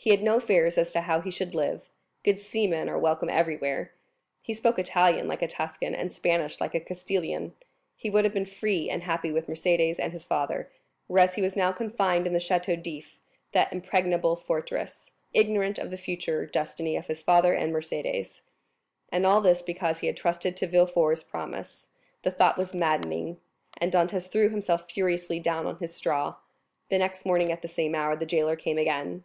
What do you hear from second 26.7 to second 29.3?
The next morning at the same hour, the jailer came again.